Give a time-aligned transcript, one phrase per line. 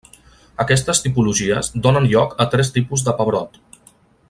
[0.63, 3.63] Aquestes tipologies donen lloc a tres tipus de pebrot: